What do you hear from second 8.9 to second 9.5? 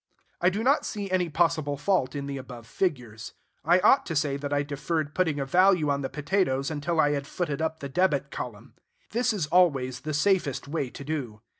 This is